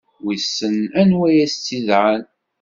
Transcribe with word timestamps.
Wissen 0.23 0.77
anwa 1.01 1.27
i 1.31 1.39
as-tt-yedɛan. 1.45 2.23